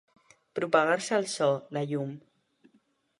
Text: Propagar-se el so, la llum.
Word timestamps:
Propagar-se 0.59 1.15
el 1.19 1.29
so, 1.33 1.49
la 1.77 1.85
llum. 1.91 2.17